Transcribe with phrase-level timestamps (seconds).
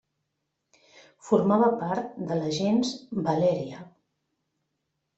[1.27, 2.97] Formava part de la gens
[3.31, 3.89] Valèria.